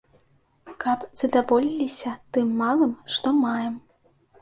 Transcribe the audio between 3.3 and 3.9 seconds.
маем.